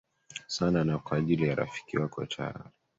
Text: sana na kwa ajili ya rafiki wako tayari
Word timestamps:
sana 0.47 0.83
na 0.83 0.97
kwa 0.99 1.17
ajili 1.17 1.47
ya 1.47 1.55
rafiki 1.55 1.97
wako 1.97 2.25
tayari 2.25 2.63